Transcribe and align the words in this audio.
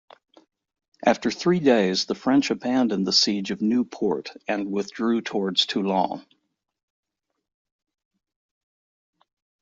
After 1.05 1.29
three 1.29 1.59
days 1.59 2.05
the 2.05 2.15
French 2.15 2.49
abandoned 2.49 3.05
the 3.05 3.13
siege 3.13 3.51
of 3.51 3.59
Nieuwpoort 3.59 4.35
and 4.47 4.71
withdrew 4.71 5.21
towards 5.21 5.67
Toulon. 5.67 6.25